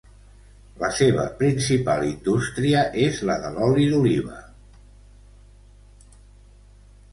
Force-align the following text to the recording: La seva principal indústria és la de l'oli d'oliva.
La 0.83 0.87
seva 0.99 1.25
principal 1.41 2.05
indústria 2.07 2.81
és 3.05 3.21
la 3.31 3.37
de 3.45 3.53
l'oli 3.59 3.87
d'oliva. 3.93 4.41